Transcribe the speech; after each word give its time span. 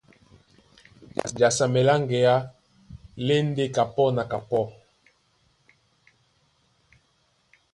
Jasamɛ 1.39 1.81
lá 1.87 1.95
ŋgeá 2.01 2.37
lá 3.25 3.33
e 3.41 3.43
ndé 3.49 3.63
kapɔ́ 3.75 4.07
na 4.15 4.23
kapɔ́, 4.31 4.65